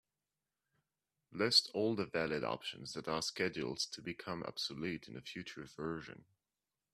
[1.31, 6.25] List all the valid options that are scheduled to become obsolete in a future version.